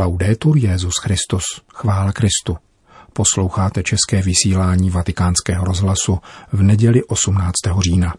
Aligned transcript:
Laudetur 0.00 0.56
Jezus 0.56 0.94
Christus, 1.02 1.44
chvála 1.74 2.12
Kristu. 2.12 2.56
Posloucháte 3.12 3.82
české 3.82 4.22
vysílání 4.22 4.90
Vatikánského 4.90 5.64
rozhlasu 5.64 6.18
v 6.52 6.62
neděli 6.62 7.04
18. 7.04 7.52
října. 7.80 8.14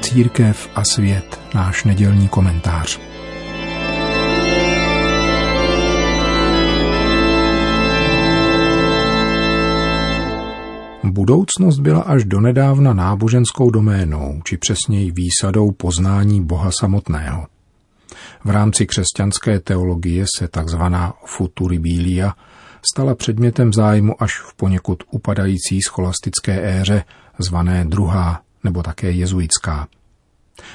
Církev 0.00 0.68
a 0.74 0.84
svět, 0.84 1.40
náš 1.54 1.84
nedělní 1.84 2.28
komentář. 2.28 3.09
Budoucnost 11.30 11.78
byla 11.78 12.02
až 12.02 12.24
donedávna 12.24 12.94
náboženskou 12.94 13.70
doménou, 13.70 14.40
či 14.44 14.56
přesněji 14.56 15.10
výsadou 15.10 15.72
poznání 15.72 16.44
Boha 16.44 16.70
samotného. 16.80 17.46
V 18.44 18.50
rámci 18.50 18.86
křesťanské 18.86 19.60
teologie 19.60 20.24
se 20.38 20.48
takzvaná 20.48 21.14
futuribilia 21.26 22.34
stala 22.92 23.14
předmětem 23.14 23.72
zájmu 23.72 24.22
až 24.22 24.40
v 24.40 24.54
poněkud 24.54 25.02
upadající 25.10 25.82
scholastické 25.82 26.80
éře, 26.80 27.04
zvané 27.38 27.84
druhá 27.84 28.42
nebo 28.64 28.82
také 28.82 29.10
jezuitská. 29.10 29.88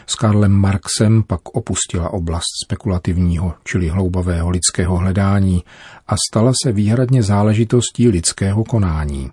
S 0.08 0.16
Karlem 0.16 0.52
Marxem 0.52 1.23
pak 1.23 1.50
opustila 1.50 2.09
oblast 2.09 2.64
spekulativního, 2.66 3.53
čili 3.64 3.90
hloubavého 3.90 4.50
lidského 4.50 4.98
hledání 4.98 5.64
a 6.08 6.16
stala 6.30 6.52
se 6.64 6.72
výhradně 6.72 7.23
záležitostí 7.23 8.09
lidského 8.09 8.64
konání. 8.64 9.31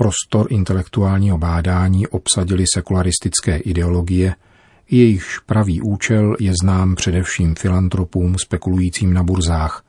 Prostor 0.00 0.46
intelektuálního 0.52 1.38
bádání 1.38 2.06
obsadili 2.06 2.64
sekularistické 2.74 3.56
ideologie, 3.56 4.34
jejichž 4.90 5.38
pravý 5.38 5.80
účel 5.80 6.36
je 6.40 6.52
znám 6.62 6.94
především 6.94 7.54
filantropům 7.54 8.38
spekulujícím 8.38 9.12
na 9.12 9.22
burzách, 9.22 9.84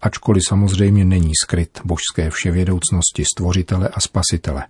ačkoliv 0.00 0.42
samozřejmě 0.48 1.04
není 1.04 1.32
skryt 1.44 1.80
božské 1.84 2.30
vševědoucnosti 2.30 3.24
stvořitele 3.34 3.88
a 3.88 4.00
spasitele. 4.00 4.66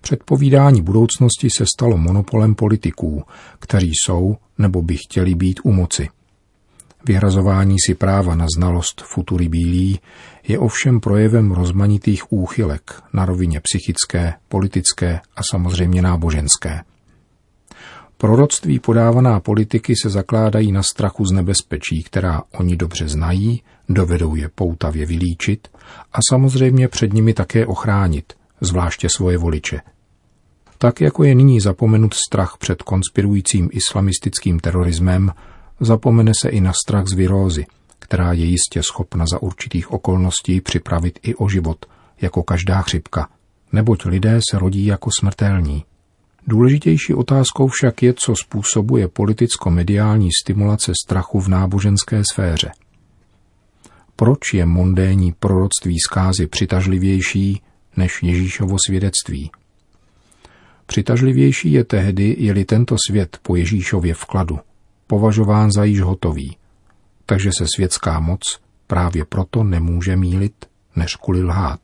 Předpovídání 0.00 0.82
budoucnosti 0.82 1.48
se 1.56 1.64
stalo 1.76 1.96
monopolem 1.96 2.54
politiků, 2.54 3.24
kteří 3.58 3.92
jsou 3.94 4.36
nebo 4.58 4.82
by 4.82 4.96
chtěli 4.96 5.34
být 5.34 5.60
u 5.64 5.72
moci– 5.72 6.08
Vyhrazování 7.06 7.76
si 7.86 7.94
práva 7.94 8.34
na 8.34 8.46
znalost 8.56 9.02
futury 9.02 9.48
bílí 9.48 10.00
je 10.48 10.58
ovšem 10.58 11.00
projevem 11.00 11.52
rozmanitých 11.52 12.32
úchylek 12.32 13.02
na 13.12 13.24
rovině 13.24 13.60
psychické, 13.60 14.34
politické 14.48 15.20
a 15.36 15.40
samozřejmě 15.50 16.02
náboženské. 16.02 16.80
Proroctví 18.16 18.78
podávaná 18.78 19.40
politiky 19.40 19.94
se 20.02 20.10
zakládají 20.10 20.72
na 20.72 20.82
strachu 20.82 21.26
z 21.26 21.32
nebezpečí, 21.32 22.02
která 22.02 22.42
oni 22.52 22.76
dobře 22.76 23.08
znají, 23.08 23.62
dovedou 23.88 24.34
je 24.34 24.48
poutavě 24.54 25.06
vylíčit 25.06 25.68
a 26.12 26.18
samozřejmě 26.30 26.88
před 26.88 27.12
nimi 27.12 27.34
také 27.34 27.66
ochránit, 27.66 28.32
zvláště 28.60 29.08
svoje 29.08 29.38
voliče. 29.38 29.80
Tak 30.78 31.00
jako 31.00 31.24
je 31.24 31.34
nyní 31.34 31.60
zapomenut 31.60 32.14
strach 32.14 32.56
před 32.58 32.82
konspirujícím 32.82 33.68
islamistickým 33.72 34.60
terorismem, 34.60 35.32
Zapomene 35.84 36.32
se 36.42 36.48
i 36.48 36.60
na 36.60 36.72
strach 36.72 37.06
z 37.06 37.12
virózy, 37.12 37.66
která 37.98 38.32
je 38.32 38.44
jistě 38.44 38.82
schopna 38.82 39.24
za 39.32 39.42
určitých 39.42 39.92
okolností 39.92 40.60
připravit 40.60 41.18
i 41.22 41.34
o 41.34 41.48
život, 41.48 41.86
jako 42.20 42.42
každá 42.42 42.82
chřipka, 42.82 43.28
neboť 43.72 44.04
lidé 44.04 44.40
se 44.50 44.58
rodí 44.58 44.86
jako 44.86 45.10
smrtelní. 45.20 45.84
Důležitější 46.46 47.14
otázkou 47.14 47.68
však 47.68 48.02
je, 48.02 48.14
co 48.16 48.34
způsobuje 48.36 49.08
politicko-mediální 49.08 50.28
stimulace 50.42 50.92
strachu 51.04 51.40
v 51.40 51.48
náboženské 51.48 52.22
sféře. 52.32 52.70
Proč 54.16 54.54
je 54.54 54.66
mondénní 54.66 55.32
proroctví 55.32 55.96
zkázy 56.00 56.46
přitažlivější 56.46 57.62
než 57.96 58.22
Ježíšovo 58.22 58.76
svědectví? 58.86 59.50
Přitažlivější 60.86 61.72
je 61.72 61.84
tehdy, 61.84 62.36
je-li 62.38 62.64
tento 62.64 62.96
svět 63.08 63.38
po 63.42 63.56
Ježíšově 63.56 64.14
vkladu, 64.14 64.58
považován 65.06 65.72
za 65.72 65.84
již 65.84 66.00
hotový, 66.00 66.56
takže 67.26 67.50
se 67.58 67.66
světská 67.74 68.20
moc 68.20 68.40
právě 68.86 69.24
proto 69.24 69.64
nemůže 69.64 70.16
mílit, 70.16 70.66
než 70.96 71.16
kvůli 71.16 71.42
lhát. 71.42 71.80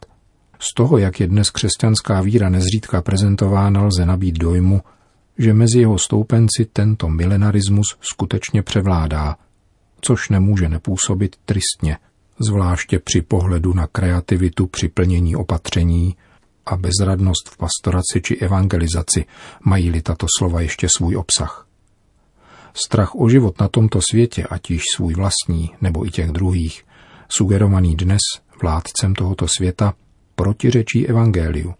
Z 0.59 0.75
toho, 0.75 0.99
jak 0.99 1.21
je 1.21 1.27
dnes 1.27 1.51
křesťanská 1.51 2.21
víra 2.21 2.49
nezřídka 2.49 3.03
prezentována, 3.03 3.83
lze 3.83 4.07
nabít 4.07 4.39
dojmu, 4.39 4.83
že 5.39 5.55
mezi 5.55 5.81
jeho 5.81 5.99
stoupenci 5.99 6.65
tento 6.73 7.09
milenarismus 7.09 7.97
skutečně 8.01 8.63
převládá, 8.63 9.37
což 10.01 10.29
nemůže 10.29 10.69
nepůsobit 10.69 11.37
tristně, 11.45 11.99
zvláště 12.47 12.99
při 12.99 13.23
pohledu 13.23 13.75
na 13.75 13.87
kreativitu 13.87 14.67
při 14.67 14.89
plnění 14.89 15.37
opatření 15.37 16.17
a 16.67 16.77
bezradnost 16.77 17.49
v 17.49 17.57
pastoraci 17.57 18.21
či 18.23 18.37
evangelizaci, 18.37 19.25
mají-li 19.65 20.03
tato 20.03 20.27
slova 20.39 20.61
ještě 20.61 20.89
svůj 20.97 21.17
obsah. 21.17 21.70
Strach 22.75 23.15
o 23.15 23.29
život 23.29 23.61
na 23.61 23.69
tomto 23.69 24.01
světě, 24.11 24.45
ať 24.51 24.71
již 24.71 24.83
svůj 24.97 25.15
vlastní 25.15 25.71
nebo 25.81 26.07
i 26.07 26.11
těch 26.11 26.31
druhých, 26.31 26.85
sugerovaný 27.29 27.97
dnes 27.97 28.21
vládcem 28.63 29.15
tohoto 29.15 29.49
světa, 29.49 29.95
protiřečí 30.35 31.07
evangeliu. 31.09 31.75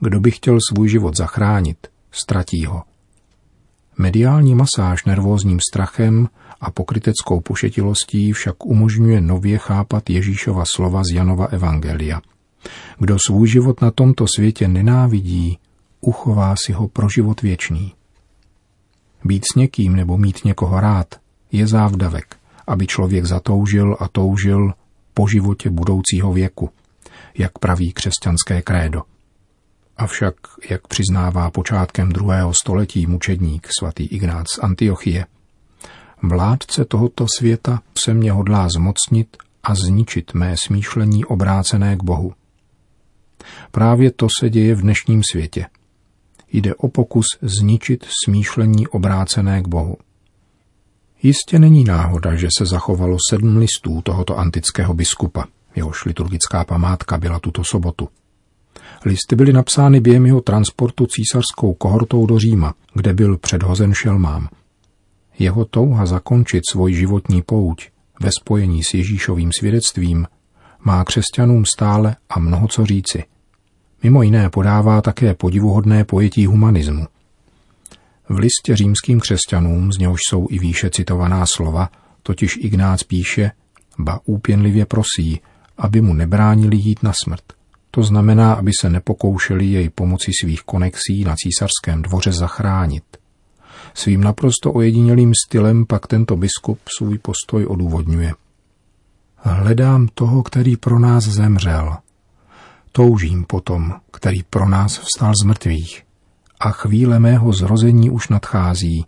Kdo 0.00 0.20
by 0.20 0.30
chtěl 0.30 0.58
svůj 0.70 0.88
život 0.88 1.16
zachránit, 1.16 1.86
ztratí 2.12 2.64
ho. 2.64 2.82
Mediální 3.98 4.54
masáž 4.54 5.04
nervózním 5.04 5.60
strachem 5.70 6.28
a 6.60 6.70
pokryteckou 6.70 7.40
pošetilostí 7.40 8.32
však 8.32 8.66
umožňuje 8.66 9.20
nově 9.20 9.58
chápat 9.58 10.10
Ježíšova 10.10 10.64
slova 10.74 11.02
z 11.04 11.14
Janova 11.14 11.46
Evangelia. 11.46 12.20
Kdo 12.98 13.16
svůj 13.26 13.48
život 13.48 13.82
na 13.82 13.90
tomto 13.90 14.26
světě 14.36 14.68
nenávidí, 14.68 15.58
uchová 16.00 16.54
si 16.64 16.72
ho 16.72 16.88
pro 16.88 17.08
život 17.08 17.42
věčný. 17.42 17.92
Být 19.24 19.42
s 19.52 19.54
někým 19.54 19.96
nebo 19.96 20.18
mít 20.18 20.44
někoho 20.44 20.80
rád 20.80 21.14
je 21.52 21.66
závdavek, 21.66 22.36
aby 22.66 22.86
člověk 22.86 23.24
zatoužil 23.24 23.96
a 24.00 24.08
toužil 24.08 24.72
po 25.14 25.28
životě 25.28 25.70
budoucího 25.70 26.32
věku, 26.32 26.70
jak 27.38 27.58
praví 27.58 27.92
křesťanské 27.92 28.62
krédo. 28.62 29.02
Avšak, 29.96 30.34
jak 30.70 30.88
přiznává 30.88 31.50
počátkem 31.50 32.12
druhého 32.12 32.54
století 32.54 33.06
mučedník 33.06 33.68
svatý 33.78 34.04
Ignác 34.06 34.46
z 34.50 34.58
Antiochie, 34.58 35.26
vládce 36.22 36.84
tohoto 36.84 37.26
světa 37.38 37.80
se 37.98 38.14
mě 38.14 38.32
hodlá 38.32 38.68
zmocnit 38.68 39.36
a 39.62 39.74
zničit 39.74 40.34
mé 40.34 40.56
smýšlení 40.56 41.24
obrácené 41.24 41.96
k 41.96 42.02
Bohu. 42.02 42.32
Právě 43.70 44.10
to 44.10 44.26
se 44.40 44.50
děje 44.50 44.74
v 44.74 44.80
dnešním 44.80 45.22
světě– 45.32 45.66
jde 46.54 46.74
o 46.74 46.88
pokus 46.88 47.26
zničit 47.42 48.06
smýšlení 48.24 48.88
obrácené 48.88 49.62
k 49.62 49.68
Bohu. 49.68 49.96
Jistě 51.22 51.58
není 51.58 51.84
náhoda, 51.84 52.34
že 52.34 52.48
se 52.58 52.66
zachovalo 52.66 53.16
sedm 53.30 53.56
listů 53.56 54.02
tohoto 54.02 54.38
antického 54.38 54.94
biskupa, 54.94 55.44
jehož 55.76 56.04
liturgická 56.04 56.64
památka 56.64 57.18
byla 57.18 57.38
tuto 57.38 57.64
sobotu. 57.64 58.08
Listy 59.04 59.36
byly 59.36 59.52
napsány 59.52 60.00
během 60.00 60.26
jeho 60.26 60.40
transportu 60.40 61.06
císařskou 61.06 61.74
kohortou 61.74 62.26
do 62.26 62.38
Říma, 62.38 62.74
kde 62.94 63.14
byl 63.14 63.38
předhozen 63.38 63.94
šelmám. 63.94 64.48
Jeho 65.38 65.64
touha 65.64 66.06
zakončit 66.06 66.62
svůj 66.70 66.94
životní 66.94 67.42
pouť 67.42 67.88
ve 68.20 68.30
spojení 68.40 68.82
s 68.82 68.94
Ježíšovým 68.94 69.50
svědectvím 69.58 70.26
má 70.80 71.04
křesťanům 71.04 71.64
stále 71.64 72.16
a 72.28 72.38
mnoho 72.38 72.68
co 72.68 72.86
říci– 72.86 73.24
Mimo 74.04 74.22
jiné 74.22 74.50
podává 74.50 75.02
také 75.02 75.34
podivuhodné 75.34 76.04
pojetí 76.04 76.46
humanismu. 76.46 77.06
V 78.28 78.38
listě 78.38 78.76
římským 78.76 79.20
křesťanům, 79.20 79.92
z 79.92 79.98
něhož 79.98 80.20
jsou 80.28 80.46
i 80.50 80.58
výše 80.58 80.90
citovaná 80.90 81.46
slova, 81.46 81.88
totiž 82.22 82.56
Ignác 82.60 83.02
píše, 83.02 83.50
ba 83.98 84.20
úpěnlivě 84.24 84.86
prosí, 84.86 85.40
aby 85.78 86.00
mu 86.00 86.14
nebránili 86.14 86.76
jít 86.76 87.02
na 87.02 87.12
smrt. 87.24 87.44
To 87.90 88.02
znamená, 88.02 88.54
aby 88.54 88.70
se 88.80 88.90
nepokoušeli 88.90 89.66
jej 89.66 89.90
pomocí 89.90 90.32
svých 90.40 90.62
konexí 90.62 91.24
na 91.24 91.34
císařském 91.36 92.02
dvoře 92.02 92.32
zachránit. 92.32 93.04
Svým 93.94 94.20
naprosto 94.20 94.72
ojedinělým 94.72 95.32
stylem 95.46 95.86
pak 95.86 96.06
tento 96.06 96.36
biskup 96.36 96.78
svůj 96.98 97.18
postoj 97.18 97.66
odůvodňuje. 97.66 98.34
Hledám 99.36 100.08
toho, 100.14 100.42
který 100.42 100.76
pro 100.76 100.98
nás 100.98 101.24
zemřel, 101.24 101.96
Toužím 102.96 103.44
potom, 103.44 104.00
který 104.12 104.42
pro 104.42 104.68
nás 104.68 104.98
vstal 104.98 105.32
z 105.42 105.44
mrtvých. 105.44 106.02
A 106.60 106.70
chvíle 106.70 107.18
mého 107.18 107.52
zrození 107.52 108.10
už 108.10 108.28
nadchází. 108.28 109.06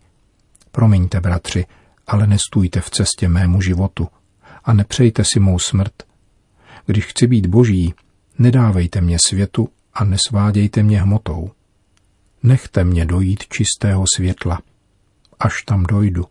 Promiňte, 0.71 1.21
bratři, 1.21 1.67
ale 2.06 2.27
nestůjte 2.27 2.81
v 2.81 2.91
cestě 2.91 3.29
mému 3.29 3.61
životu 3.61 4.09
a 4.65 4.73
nepřejte 4.73 5.25
si 5.25 5.41
mou 5.41 5.59
smrt. 5.59 5.93
Když 6.87 7.06
chci 7.06 7.27
být 7.27 7.47
boží, 7.47 7.94
nedávejte 8.38 9.00
mě 9.00 9.17
světu 9.27 9.69
a 9.94 10.05
nesvádějte 10.05 10.83
mě 10.83 11.03
hmotou. 11.03 11.50
Nechte 12.43 12.85
mě 12.85 13.06
dojít 13.06 13.44
čistého 13.49 14.05
světla. 14.17 14.62
Až 15.41 15.62
tam 15.62 15.83
dojdu, 15.83 16.25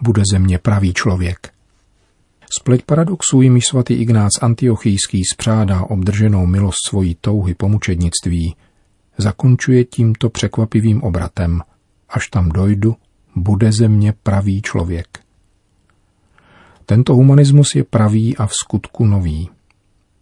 bude 0.00 0.22
ze 0.32 0.38
mě 0.38 0.58
pravý 0.58 0.94
člověk. 0.94 1.53
Spleť 2.58 2.82
paradoxů, 2.82 3.42
jimiž 3.42 3.64
svatý 3.70 3.94
Ignác 3.94 4.30
Antiochijský 4.42 5.22
spřádá 5.32 5.80
obdrženou 5.80 6.46
milost 6.46 6.78
svojí 6.88 7.16
touhy 7.20 7.54
po 7.54 7.68
mučednictví, 7.68 8.56
zakončuje 9.18 9.84
tímto 9.84 10.30
překvapivým 10.30 11.02
obratem. 11.02 11.62
Až 12.08 12.28
tam 12.28 12.48
dojdu, 12.48 12.96
bude 13.36 13.72
ze 13.72 13.88
mě 13.88 14.12
pravý 14.22 14.62
člověk. 14.62 15.18
Tento 16.86 17.14
humanismus 17.14 17.74
je 17.74 17.84
pravý 17.84 18.36
a 18.36 18.46
v 18.46 18.52
skutku 18.54 19.06
nový. 19.06 19.50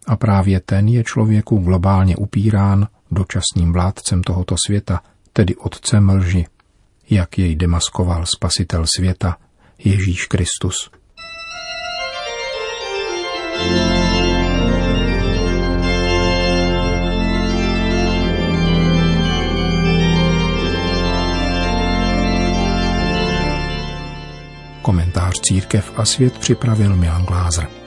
A 0.07 0.17
právě 0.17 0.61
ten 0.61 0.89
je 0.89 1.05
člověku 1.05 1.59
globálně 1.59 2.17
upírán 2.17 2.89
dočasným 3.11 3.73
vládcem 3.73 4.23
tohoto 4.23 4.55
světa, 4.67 5.01
tedy 5.33 5.57
otcem 5.57 6.11
lži, 6.11 6.47
jak 7.11 7.39
jej 7.39 7.57
demaskoval 7.57 8.27
spasitel 8.27 8.85
světa 8.97 9.37
Ježíš 9.79 10.27
Kristus. 10.27 11.02
Církev 25.43 25.93
a 25.97 26.05
svět 26.05 26.39
připravil 26.39 26.97
Milan 26.97 27.25
Glázer. 27.25 27.82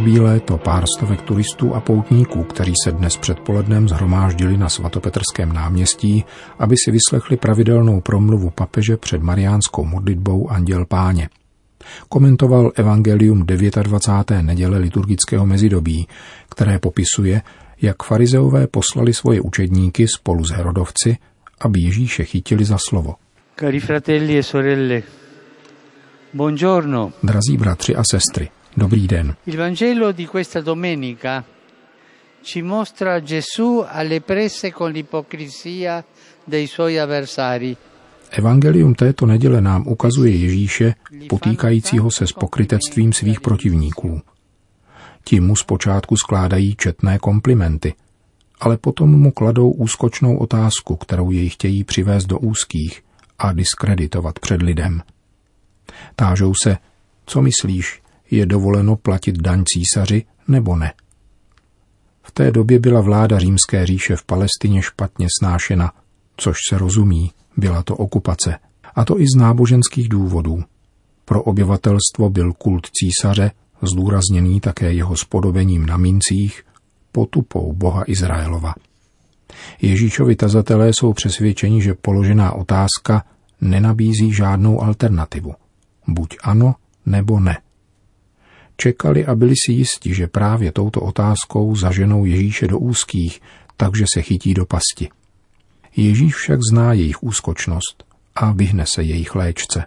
Babí 0.00 0.20
léto 0.20 0.58
pár 0.58 0.84
stovek 0.96 1.22
turistů 1.22 1.74
a 1.74 1.80
poutníků, 1.80 2.44
kteří 2.44 2.72
se 2.84 2.92
dnes 2.92 3.16
předpolednem 3.16 3.88
zhromáždili 3.88 4.56
na 4.56 4.68
svatopetrském 4.68 5.52
náměstí, 5.52 6.24
aby 6.58 6.76
si 6.84 6.90
vyslechli 6.90 7.36
pravidelnou 7.36 8.00
promluvu 8.00 8.50
papeže 8.50 8.96
před 8.96 9.22
mariánskou 9.22 9.84
modlitbou 9.84 10.50
Anděl 10.50 10.86
Páně. 10.86 11.28
Komentoval 12.08 12.72
Evangelium 12.74 13.46
29. 13.46 14.42
neděle 14.42 14.78
liturgického 14.78 15.46
mezidobí, 15.46 16.08
které 16.50 16.78
popisuje, 16.78 17.42
jak 17.82 18.02
farizeové 18.02 18.66
poslali 18.66 19.14
svoje 19.14 19.40
učedníky 19.40 20.06
spolu 20.08 20.44
s 20.44 20.50
Herodovci, 20.50 21.16
aby 21.60 21.80
Ježíše 21.80 22.24
chytili 22.24 22.64
za 22.64 22.76
slovo. 22.88 23.14
Cari 23.56 23.80
fratelli 23.80 24.38
e 24.38 24.42
sorelle, 24.42 25.02
buongiorno. 26.34 27.12
Drazí 27.22 27.56
bratři 27.56 27.96
a 27.96 28.02
sestry, 28.10 28.48
Dobrý 28.76 29.06
den. 29.06 29.36
Il 29.46 29.56
Vangelo 29.56 30.12
di 30.12 30.26
questa 30.26 30.60
domenica 30.60 31.44
ci 32.42 32.62
mostra 32.62 33.20
Gesù 33.22 33.84
alle 33.86 34.20
prese 34.20 34.72
con 34.72 34.90
l'ipocrisia 34.90 36.04
dei 36.44 36.66
suoi 36.66 36.98
avversari. 36.98 37.76
Evangelium 38.30 38.94
této 38.94 39.26
neděle 39.26 39.60
nám 39.60 39.82
ukazuje 39.86 40.36
Ježíše 40.36 40.94
potýkajícího 41.28 42.10
se 42.10 42.26
s 42.26 42.32
pokrytectvím 42.32 43.12
svých 43.12 43.40
protivníků. 43.40 44.20
Ti 45.24 45.40
mu 45.40 45.56
zpočátku 45.56 46.16
skládají 46.16 46.74
četné 46.76 47.18
komplimenty, 47.18 47.94
ale 48.60 48.76
potom 48.76 49.20
mu 49.20 49.32
kladou 49.32 49.70
úskočnou 49.70 50.36
otázku, 50.36 50.96
kterou 50.96 51.30
jej 51.30 51.48
chtějí 51.48 51.84
přivést 51.84 52.26
do 52.26 52.38
úzkých 52.38 53.02
a 53.38 53.52
diskreditovat 53.52 54.38
před 54.38 54.62
lidem. 54.62 55.02
Tážou 56.16 56.52
se, 56.62 56.76
co 57.26 57.42
myslíš, 57.42 58.02
je 58.30 58.46
dovoleno 58.46 58.96
platit 58.96 59.38
daň 59.38 59.64
císaři 59.66 60.24
nebo 60.48 60.76
ne. 60.76 60.92
V 62.22 62.30
té 62.32 62.50
době 62.50 62.78
byla 62.78 63.00
vláda 63.00 63.38
římské 63.38 63.86
říše 63.86 64.16
v 64.16 64.24
Palestině 64.24 64.82
špatně 64.82 65.26
snášena, 65.40 65.92
což 66.36 66.56
se 66.70 66.78
rozumí, 66.78 67.30
byla 67.56 67.82
to 67.82 67.96
okupace, 67.96 68.58
a 68.94 69.04
to 69.04 69.20
i 69.20 69.24
z 69.24 69.38
náboženských 69.38 70.08
důvodů. 70.08 70.64
Pro 71.24 71.42
obyvatelstvo 71.42 72.30
byl 72.30 72.52
kult 72.52 72.86
císaře, 72.86 73.50
zdůrazněný 73.82 74.60
také 74.60 74.92
jeho 74.92 75.16
spodobením 75.16 75.86
na 75.86 75.96
mincích, 75.96 76.62
potupou 77.12 77.72
boha 77.72 78.04
Izraelova. 78.06 78.74
Ježíšovi 79.82 80.36
tazatelé 80.36 80.88
jsou 80.88 81.12
přesvědčeni, 81.12 81.82
že 81.82 81.94
položená 81.94 82.52
otázka 82.52 83.24
nenabízí 83.60 84.32
žádnou 84.32 84.82
alternativu. 84.82 85.54
Buď 86.06 86.36
ano, 86.42 86.74
nebo 87.06 87.40
ne. 87.40 87.58
Čekali 88.80 89.26
a 89.26 89.34
byli 89.34 89.54
si 89.64 89.72
jisti, 89.72 90.14
že 90.14 90.26
právě 90.26 90.72
touto 90.72 91.00
otázkou 91.00 91.76
zaženou 91.76 92.24
Ježíše 92.24 92.66
do 92.66 92.78
úzkých, 92.78 93.40
takže 93.76 94.04
se 94.14 94.22
chytí 94.22 94.54
do 94.54 94.66
pasti. 94.66 95.08
Ježíš 95.96 96.34
však 96.34 96.60
zná 96.70 96.92
jejich 96.92 97.22
úskočnost 97.22 98.04
a 98.34 98.52
vyhne 98.52 98.86
se 98.86 99.02
jejich 99.02 99.34
léčce. 99.34 99.84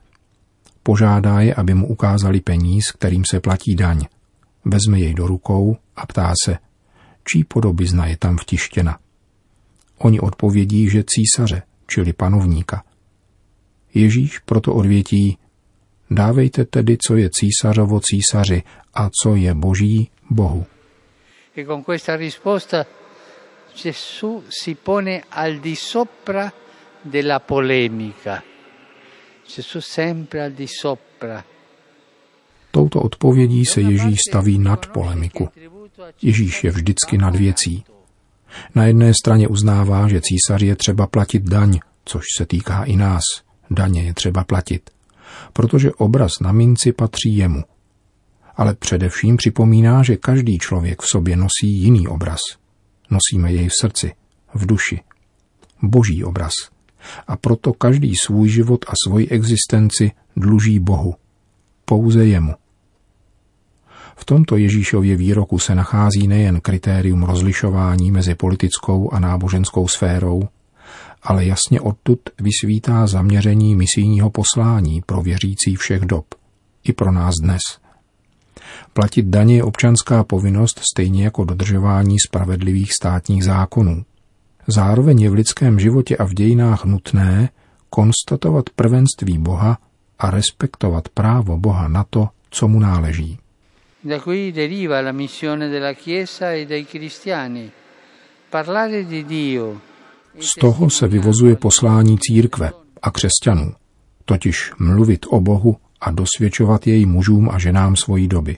Požádá 0.84 1.42
je, 1.42 1.54
aby 1.54 1.74
mu 1.74 1.88
ukázali 1.88 2.42
peníz, 2.42 2.92
kterým 2.92 3.24
se 3.32 3.40
platí 3.40 3.76
daň. 3.76 4.06
Vezme 4.66 5.00
jej 5.00 5.14
do 5.14 5.28
rukou 5.28 5.78
a 5.96 6.06
ptá 6.06 6.34
se, 6.44 6.58
čí 7.26 7.44
podobizna 7.44 8.06
je 8.06 8.18
tam 8.18 8.38
vtištěna. 8.38 9.00
Oni 9.98 10.20
odpovědí, 10.20 10.90
že 10.90 11.04
císaře, 11.08 11.62
čili 11.88 12.14
panovníka. 12.14 12.84
Ježíš 13.94 14.40
proto 14.40 14.74
odvětí, 14.74 15.38
Dávejte 16.14 16.66
tedy, 16.66 16.98
co 17.08 17.16
je 17.16 17.30
císařovo 17.30 18.00
císaři 18.00 18.64
a 18.94 19.10
co 19.24 19.36
je 19.36 19.54
boží 19.54 20.10
Bohu. 20.30 20.66
E 21.58 21.66
con 21.66 21.84
questa 21.84 22.16
risposta 22.16 22.86
Gesù 23.84 24.44
si 24.50 24.76
pone 24.76 25.24
al 25.30 25.60
di 25.60 25.76
sopra 25.76 26.54
della 27.06 27.40
polemica. 27.40 28.44
Gesù 29.56 29.82
sempre 29.82 30.44
al 30.44 30.52
di 30.52 30.68
sopra. 30.68 31.44
Touto 32.72 33.02
odpovědí 33.02 33.66
se 33.66 33.82
Ježíš 33.82 34.20
staví 34.30 34.58
nad 34.58 34.86
polemiku. 34.86 35.50
Ježíš 36.22 36.64
je 36.64 36.72
vždycky 36.72 37.18
nad 37.18 37.36
věcí. 37.36 37.84
Na 38.76 38.86
jedné 38.86 39.14
straně 39.14 39.48
uznává, 39.48 40.08
že 40.08 40.22
císař 40.22 40.62
je 40.62 40.76
třeba 40.76 41.08
platit 41.08 41.44
daň, 41.44 41.80
což 42.06 42.24
se 42.38 42.46
týká 42.46 42.84
i 42.84 42.96
nás. 42.96 43.24
Daně 43.70 44.04
je 44.04 44.14
třeba 44.14 44.44
platit 44.44 44.90
protože 45.54 45.92
obraz 45.92 46.32
na 46.42 46.52
minci 46.52 46.94
patří 46.94 47.38
jemu. 47.38 47.64
Ale 48.56 48.76
především 48.76 49.38
připomíná, 49.38 50.04
že 50.04 50.18
každý 50.18 50.58
člověk 50.58 51.02
v 51.02 51.08
sobě 51.08 51.36
nosí 51.36 51.68
jiný 51.68 52.08
obraz. 52.08 52.40
Nosíme 53.10 53.54
jej 53.54 53.68
v 53.68 53.74
srdci, 53.82 54.14
v 54.54 54.66
duši. 54.66 55.00
Boží 55.82 56.24
obraz. 56.24 56.54
A 57.28 57.38
proto 57.38 57.74
každý 57.74 58.16
svůj 58.16 58.50
život 58.50 58.86
a 58.88 58.94
svoji 59.08 59.30
existenci 59.30 60.12
dluží 60.36 60.80
Bohu. 60.80 61.16
Pouze 61.86 62.26
jemu. 62.26 62.54
V 64.16 64.26
tomto 64.26 64.58
Ježíšově 64.58 65.16
výroku 65.16 65.60
se 65.60 65.76
nachází 65.76 66.28
nejen 66.28 66.62
kritérium 66.62 67.24
rozlišování 67.24 68.12
mezi 68.12 68.36
politickou 68.36 69.14
a 69.14 69.20
náboženskou 69.20 69.88
sférou, 69.88 70.48
ale 71.24 71.46
jasně 71.46 71.82
odtud 71.82 72.20
vysvítá 72.42 73.08
zaměření 73.08 73.76
misijního 73.76 74.30
poslání 74.30 75.02
pro 75.06 75.22
věřící 75.22 75.76
všech 75.76 76.02
dob, 76.02 76.26
i 76.84 76.94
pro 76.94 77.12
nás 77.12 77.36
dnes. 77.42 77.62
Platit 78.94 79.26
daně 79.26 79.56
je 79.56 79.64
občanská 79.64 80.24
povinnost 80.24 80.82
stejně 80.94 81.24
jako 81.24 81.44
dodržování 81.44 82.20
spravedlivých 82.20 82.94
státních 82.94 83.44
zákonů. 83.44 84.06
Zároveň 84.68 85.22
je 85.22 85.30
v 85.30 85.34
lidském 85.34 85.80
životě 85.80 86.18
a 86.18 86.24
v 86.24 86.34
dějinách 86.34 86.86
nutné 86.86 87.50
konstatovat 87.90 88.70
prvenství 88.70 89.38
Boha 89.38 89.78
a 90.20 90.32
respektovat 90.32 91.10
právo 91.10 91.58
Boha 91.58 91.88
na 91.88 92.04
to, 92.10 92.30
co 92.50 92.68
mu 92.68 92.80
náleží. 92.80 93.40
Da 94.04 94.20
qui 94.20 94.52
deriva 94.52 95.02
la 95.02 95.12
missione 95.12 95.70
della 95.70 95.94
Chiesa 95.94 96.52
e 96.52 96.66
dei 96.66 96.86
cristiani. 96.86 97.72
Parlare 98.50 99.04
di 99.04 99.24
Dio 99.24 99.93
z 100.40 100.60
toho 100.60 100.90
se 100.90 101.08
vyvozuje 101.08 101.56
poslání 101.56 102.18
církve 102.20 102.72
a 103.02 103.12
křesťanů, 103.12 103.74
totiž 104.26 104.72
mluvit 104.80 105.26
o 105.30 105.40
Bohu 105.40 105.78
a 106.02 106.12
dosvědčovat 106.12 106.88
jej 106.88 107.06
mužům 107.06 107.50
a 107.50 107.60
ženám 107.60 107.96
svojí 107.96 108.28
doby. 108.28 108.58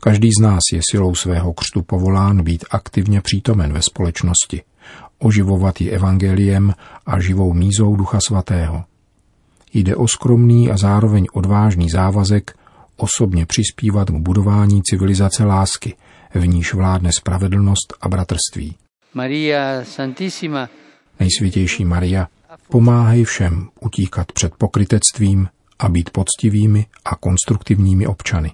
Každý 0.00 0.28
z 0.38 0.42
nás 0.42 0.60
je 0.72 0.80
silou 0.90 1.14
svého 1.14 1.52
křtu 1.52 1.82
povolán 1.82 2.42
být 2.42 2.64
aktivně 2.70 3.20
přítomen 3.20 3.72
ve 3.72 3.82
společnosti, 3.82 4.62
oživovat 5.18 5.80
ji 5.80 5.90
evangeliem 5.90 6.74
a 7.06 7.20
živou 7.20 7.54
mízou 7.54 7.96
Ducha 7.96 8.18
Svatého. 8.26 8.84
Jde 9.74 9.96
o 9.96 10.08
skromný 10.08 10.70
a 10.70 10.76
zároveň 10.76 11.26
odvážný 11.32 11.90
závazek 11.90 12.58
osobně 12.96 13.46
přispívat 13.46 14.10
k 14.10 14.14
budování 14.14 14.82
civilizace 14.82 15.44
lásky, 15.44 15.96
v 16.34 16.46
níž 16.46 16.74
vládne 16.74 17.12
spravedlnost 17.12 17.94
a 18.00 18.08
bratrství. 18.08 18.76
Maria 19.14 19.84
Santissima, 19.84 20.68
Nejsvětější 21.20 21.84
Maria, 21.84 22.28
pomáhej 22.68 23.24
všem 23.24 23.68
utíkat 23.80 24.32
před 24.32 24.54
pokrytectvím 24.58 25.48
a 25.78 25.88
být 25.88 26.10
poctivými 26.10 26.86
a 27.04 27.16
konstruktivními 27.16 28.06
občany. 28.06 28.52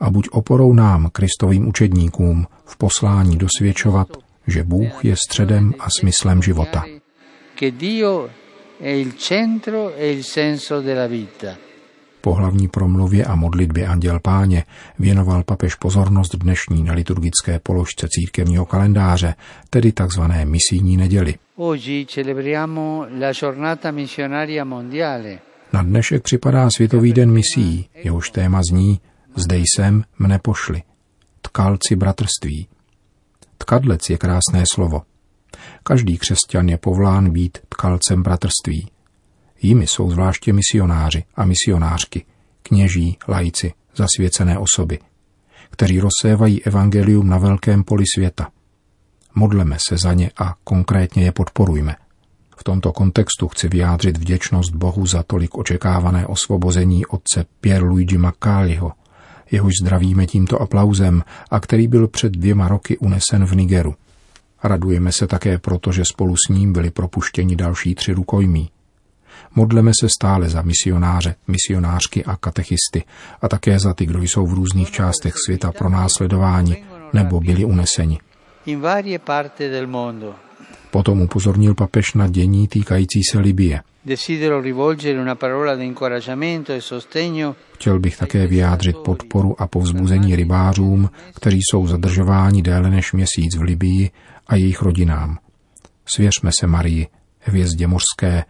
A 0.00 0.10
buď 0.10 0.28
oporou 0.30 0.72
nám, 0.72 1.10
Kristovým 1.12 1.68
učedníkům, 1.68 2.46
v 2.64 2.76
poslání 2.76 3.36
dosvědčovat, 3.38 4.08
že 4.46 4.64
Bůh 4.64 5.04
je 5.04 5.16
středem 5.16 5.74
a 5.78 5.86
smyslem 6.00 6.42
života. 6.42 6.84
che 7.56 7.74
Dio 7.74 8.28
è 8.76 8.90
il 8.90 9.16
centro 9.16 9.94
e 9.94 10.10
il 10.10 10.22
senso 10.24 10.82
della 10.82 11.06
vita. 11.06 11.56
Po 12.26 12.34
hlavní 12.34 12.68
promluvě 12.68 13.24
a 13.24 13.34
modlitbě 13.34 13.86
Anděl 13.86 14.20
Páně 14.20 14.64
věnoval 14.98 15.42
papež 15.44 15.74
pozornost 15.74 16.36
dnešní 16.36 16.82
neliturgické 16.82 17.58
položce 17.58 18.08
církevního 18.10 18.66
kalendáře, 18.66 19.34
tedy 19.70 19.92
takzvané 19.92 20.44
misijní 20.44 20.96
neděli. 20.96 21.34
Na 25.72 25.82
dnešek 25.82 26.22
připadá 26.22 26.70
Světový 26.70 27.12
den 27.12 27.30
misí, 27.30 27.88
jehož 27.94 28.30
téma 28.30 28.60
zní 28.70 29.00
Zde 29.36 29.58
jsem, 29.58 30.04
mne 30.18 30.38
pošli. 30.38 30.82
Tkalci 31.42 31.96
bratrství. 31.96 32.68
Tkadlec 33.58 34.10
je 34.10 34.18
krásné 34.18 34.64
slovo. 34.74 35.02
Každý 35.82 36.18
křesťan 36.18 36.68
je 36.68 36.78
povolán 36.78 37.30
být 37.30 37.58
tkalcem 37.68 38.22
bratrství. 38.22 38.95
Jimi 39.66 39.86
jsou 39.86 40.10
zvláště 40.10 40.52
misionáři 40.52 41.24
a 41.34 41.44
misionářky, 41.44 42.24
kněží, 42.62 43.18
lajci, 43.28 43.72
zasvěcené 43.96 44.58
osoby, 44.58 44.98
kteří 45.70 46.00
rozsévají 46.00 46.64
evangelium 46.64 47.28
na 47.28 47.38
velkém 47.38 47.84
poli 47.84 48.04
světa. 48.14 48.48
Modleme 49.34 49.76
se 49.88 49.96
za 50.02 50.12
ně 50.12 50.30
a 50.38 50.54
konkrétně 50.64 51.24
je 51.24 51.32
podporujme. 51.32 51.96
V 52.56 52.64
tomto 52.64 52.92
kontextu 52.92 53.48
chci 53.48 53.68
vyjádřit 53.68 54.16
vděčnost 54.16 54.74
Bohu 54.74 55.06
za 55.06 55.22
tolik 55.22 55.58
očekávané 55.58 56.26
osvobození 56.26 57.06
otce 57.06 57.44
Pierre 57.60 57.86
Luigi 57.86 58.18
Maccaliho, 58.18 58.92
jehož 59.50 59.72
zdravíme 59.82 60.26
tímto 60.26 60.62
aplauzem 60.62 61.22
a 61.50 61.60
který 61.60 61.88
byl 61.88 62.08
před 62.08 62.32
dvěma 62.32 62.68
roky 62.68 62.98
unesen 62.98 63.44
v 63.44 63.56
Nigeru. 63.56 63.94
Radujeme 64.64 65.12
se 65.12 65.26
také 65.26 65.58
proto, 65.58 65.92
že 65.92 66.04
spolu 66.04 66.34
s 66.36 66.48
ním 66.50 66.72
byli 66.72 66.90
propuštěni 66.90 67.56
další 67.56 67.94
tři 67.94 68.12
rukojmí. 68.12 68.70
Modleme 69.54 69.90
se 70.00 70.08
stále 70.08 70.48
za 70.48 70.62
misionáře, 70.62 71.34
misionářky 71.48 72.24
a 72.24 72.36
katechisty 72.36 73.04
a 73.42 73.48
také 73.48 73.78
za 73.78 73.94
ty, 73.94 74.06
kdo 74.06 74.22
jsou 74.22 74.46
v 74.46 74.54
různých 74.54 74.90
částech 74.90 75.34
světa 75.46 75.72
pro 75.72 75.88
následování 75.88 76.76
nebo 77.12 77.40
byli 77.40 77.64
uneseni. 77.64 78.18
Potom 80.90 81.20
upozornil 81.20 81.74
papež 81.74 82.14
na 82.14 82.28
dění 82.28 82.68
týkající 82.68 83.20
se 83.32 83.38
Libie. 83.38 83.80
E 84.08 84.16
Chtěl 87.74 88.00
bych 88.00 88.16
také 88.16 88.46
vyjádřit 88.46 88.96
podporu 88.96 89.62
a 89.62 89.66
povzbuzení 89.66 90.36
rybářům, 90.36 91.10
kteří 91.34 91.60
jsou 91.70 91.86
zadržováni 91.86 92.62
déle 92.62 92.90
než 92.90 93.12
měsíc 93.12 93.56
v 93.56 93.62
Libii 93.62 94.10
a 94.46 94.56
jejich 94.56 94.82
rodinám. 94.82 95.38
Svěřme 96.06 96.50
se 96.60 96.66
Marii, 96.66 97.06
hvězdě 97.40 97.86
mořské, 97.86 98.44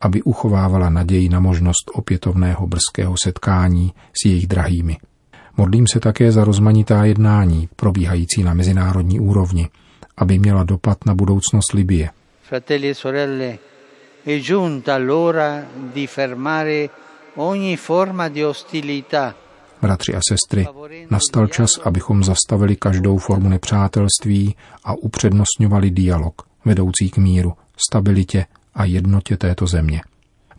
aby 0.00 0.22
uchovávala 0.22 0.90
naději 0.90 1.28
na 1.28 1.40
možnost 1.40 1.90
opětovného 1.94 2.66
brzkého 2.66 3.14
setkání 3.24 3.92
s 4.22 4.24
jejich 4.26 4.46
drahými. 4.46 4.96
Modlím 5.56 5.86
se 5.86 6.00
také 6.00 6.32
za 6.32 6.44
rozmanitá 6.44 7.04
jednání, 7.04 7.68
probíhající 7.76 8.42
na 8.42 8.54
mezinárodní 8.54 9.20
úrovni, 9.20 9.68
aby 10.16 10.38
měla 10.38 10.64
dopad 10.64 10.98
na 11.06 11.14
budoucnost 11.14 11.72
Libie. 11.72 12.10
Fratelli 12.42 12.88
e 12.88 12.94
sorelle, 12.94 13.58
è 14.26 14.38
giunta 14.38 14.96
l'ora 14.98 15.64
di 15.94 16.06
fermare 16.06 16.90
ogni 17.36 17.76
forma 17.76 18.28
di 18.28 18.44
ostilità 18.44 19.34
Bratři 19.80 20.14
a 20.14 20.18
sestry, 20.20 20.68
nastal 21.10 21.46
čas, 21.46 21.70
abychom 21.84 22.24
zastavili 22.24 22.76
každou 22.76 23.18
formu 23.18 23.48
nepřátelství 23.48 24.56
a 24.84 24.94
upřednostňovali 24.94 25.90
dialog, 25.90 26.42
vedoucí 26.64 27.10
k 27.10 27.18
míru, 27.18 27.52
stabilitě 27.76 28.46
a 28.80 28.84
jednotě 28.84 29.36
této 29.36 29.66
země. 29.66 30.00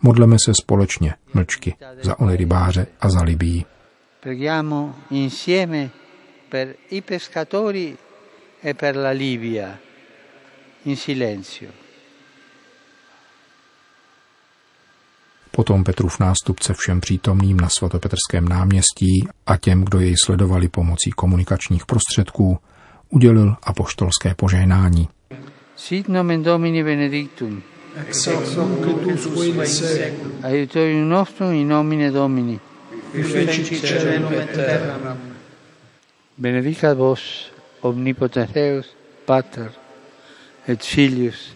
Modleme 0.02 0.36
se 0.46 0.52
společně, 0.62 1.14
mlčky, 1.34 1.76
za 2.02 2.20
ony 2.20 2.36
rybáře 2.36 2.88
a 3.00 3.10
za 3.10 3.24
Libii. 3.24 3.66
Preghiamo 4.20 4.96
insieme 5.10 5.90
per 6.50 6.76
i 6.90 7.02
pescatori 7.02 7.98
e 8.64 8.74
per 8.74 8.96
la 8.96 9.10
Libia, 9.10 9.78
in 10.86 10.96
silenzio. 10.96 11.72
Potom 15.52 15.84
Petrův 15.84 16.20
nástupce 16.20 16.74
všem 16.74 17.02
přítomným 17.02 17.58
na 17.58 17.70
svatopetrském 17.70 18.50
náměstí 18.50 19.28
a 19.46 19.58
těm, 19.58 19.84
kdo 19.84 20.00
jej 20.00 20.16
sledovali 20.26 20.68
pomocí 20.68 21.12
komunikačních 21.12 21.86
prostředků, 21.86 22.60
udělil 23.10 23.56
apoštolské 23.64 24.36
požehnání. 24.36 25.10
Sit 25.76 26.08
nomen 26.08 26.44
Domini 26.44 26.84
benedictum, 26.84 27.64
aiutorium 30.44 31.08
nostrum 31.08 31.54
in 31.54 31.68
nomine 31.68 32.12
Domini. 32.12 32.60
qui 33.12 33.24
fecit 33.24 33.82
caelum 33.82 34.34
et 34.34 34.54
terram, 34.54 35.18
Benedicat 36.38 36.96
vos 36.96 37.52
omnipotens 37.84 38.54
Deus, 38.54 38.96
Pater 39.26 39.70
et 40.68 40.82
Filius 40.82 41.56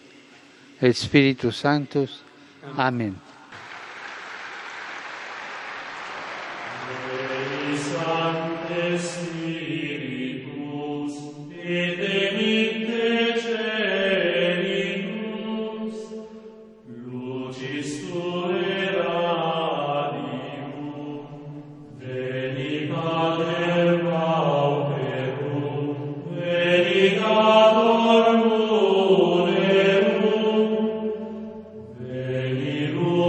et 0.81 0.93
Spiritus 0.93 1.55
Sanctus. 1.55 2.23
Amen. 2.77 3.15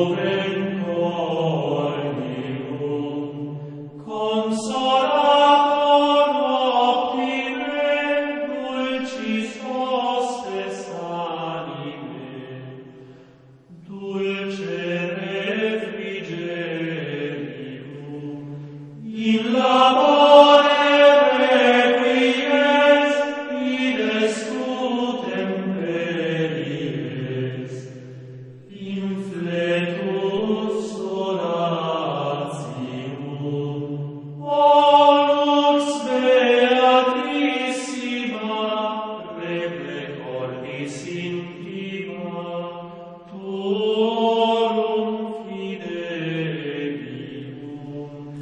Amen. 0.07 0.46